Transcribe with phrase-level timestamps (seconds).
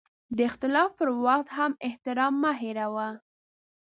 [0.35, 3.09] د اختلاف پر وخت هم احترام مه هېروه.